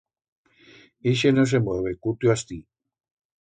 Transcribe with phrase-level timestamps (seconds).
[1.11, 2.59] Ixe no se mueve, cutio astí.